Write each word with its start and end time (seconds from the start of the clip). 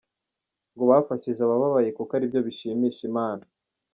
Ngo 0.73 0.83
bafashije 0.91 1.41
ababaye 1.43 1.89
kuko 1.97 2.11
ari 2.17 2.29
byo 2.31 2.41
bishimisha 2.47 3.01
Imana. 3.09 3.43